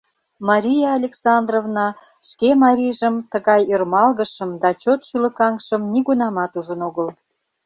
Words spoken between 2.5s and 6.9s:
марийжым тыгай ӧрмалгышым да чот шӱлыкаҥшым нигунамат ужын